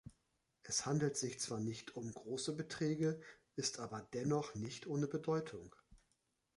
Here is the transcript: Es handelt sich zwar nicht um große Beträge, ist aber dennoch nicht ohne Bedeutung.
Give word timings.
Es 0.63 0.87
handelt 0.87 1.15
sich 1.15 1.39
zwar 1.39 1.59
nicht 1.59 1.95
um 1.95 2.11
große 2.11 2.55
Beträge, 2.57 3.21
ist 3.55 3.77
aber 3.79 4.01
dennoch 4.13 4.55
nicht 4.55 4.87
ohne 4.87 5.05
Bedeutung. 5.05 5.75